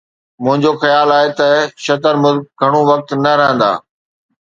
منهنجو 0.43 0.71
خيال 0.81 1.07
آهي 1.19 1.29
ته 1.39 1.49
شتر 1.83 2.13
مرغ 2.23 2.41
گهڻو 2.59 2.81
وقت 2.91 3.07
نه 3.23 3.31
رهندا. 3.39 3.71